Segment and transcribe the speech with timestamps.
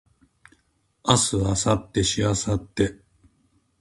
[1.05, 2.97] 明日明後日しあさって